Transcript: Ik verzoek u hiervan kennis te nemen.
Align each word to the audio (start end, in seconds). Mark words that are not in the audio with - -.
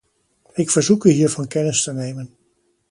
Ik 0.53 0.69
verzoek 0.71 1.03
u 1.03 1.09
hiervan 1.09 1.47
kennis 1.47 1.83
te 1.83 1.93
nemen. 1.93 2.35